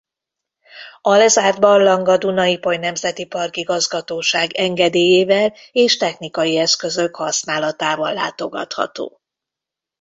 [1.01, 9.21] A lezárt barlang a Duna–Ipoly Nemzeti Park Igazgatóság engedélyével és technikai eszközök használatával látogatható.